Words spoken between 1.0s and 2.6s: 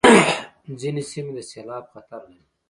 سیمې د سېلاب خطر لري.